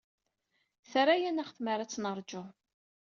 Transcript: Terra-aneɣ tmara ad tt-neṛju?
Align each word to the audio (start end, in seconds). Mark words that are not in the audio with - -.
Terra-aneɣ 0.91 1.49
tmara 1.51 1.81
ad 1.83 1.89
tt-neṛju? 1.89 2.43